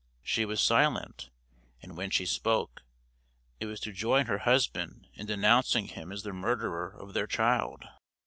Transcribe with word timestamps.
She 0.23 0.45
was 0.45 0.59
silent, 0.59 1.29
and 1.79 1.95
when 1.95 2.09
she 2.09 2.25
spoke, 2.25 2.81
it 3.59 3.67
was 3.67 3.79
to 3.81 3.91
join 3.93 4.25
her 4.25 4.39
husband 4.39 5.07
in 5.13 5.27
denouncing 5.27 5.89
him 5.89 6.11
as 6.11 6.23
the 6.23 6.33
murderer 6.33 6.89
of 6.99 7.13
their 7.13 7.27
child. 7.27 7.85